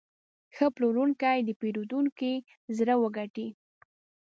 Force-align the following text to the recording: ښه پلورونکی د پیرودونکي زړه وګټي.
ښه 0.55 0.65
پلورونکی 0.75 1.37
د 1.43 1.49
پیرودونکي 1.59 2.33
زړه 2.77 2.95
وګټي. 3.03 3.47